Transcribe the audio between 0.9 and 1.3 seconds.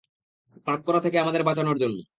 থেকে